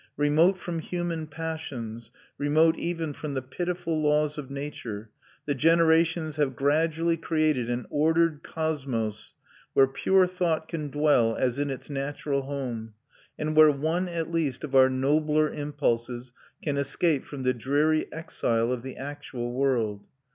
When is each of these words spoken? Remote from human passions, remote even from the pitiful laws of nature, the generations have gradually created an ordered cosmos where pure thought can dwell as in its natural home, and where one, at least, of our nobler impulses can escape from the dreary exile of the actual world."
Remote 0.17 0.57
from 0.57 0.79
human 0.79 1.27
passions, 1.27 2.09
remote 2.39 2.75
even 2.75 3.13
from 3.13 3.35
the 3.35 3.41
pitiful 3.43 4.01
laws 4.01 4.35
of 4.35 4.49
nature, 4.49 5.11
the 5.45 5.53
generations 5.53 6.37
have 6.37 6.55
gradually 6.55 7.15
created 7.15 7.69
an 7.69 7.85
ordered 7.91 8.41
cosmos 8.41 9.35
where 9.73 9.85
pure 9.85 10.25
thought 10.25 10.67
can 10.67 10.89
dwell 10.89 11.35
as 11.35 11.59
in 11.59 11.69
its 11.69 11.87
natural 11.87 12.41
home, 12.41 12.95
and 13.37 13.55
where 13.55 13.69
one, 13.69 14.07
at 14.09 14.31
least, 14.31 14.63
of 14.63 14.73
our 14.73 14.89
nobler 14.89 15.53
impulses 15.53 16.33
can 16.63 16.77
escape 16.77 17.23
from 17.23 17.43
the 17.43 17.53
dreary 17.53 18.11
exile 18.11 18.71
of 18.71 18.81
the 18.81 18.97
actual 18.97 19.53
world." 19.53 20.07